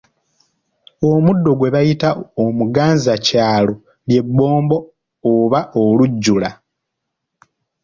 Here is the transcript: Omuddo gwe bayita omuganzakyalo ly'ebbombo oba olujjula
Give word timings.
Omuddo 1.11 1.51
gwe 1.59 1.73
bayita 1.75 2.09
omuganzakyalo 2.43 3.73
ly'ebbombo 4.07 4.77
oba 5.33 5.59
olujjula 5.83 6.49